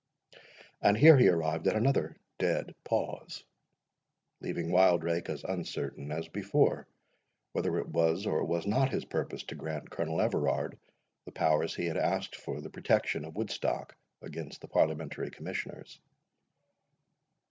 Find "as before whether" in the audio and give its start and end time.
6.11-7.77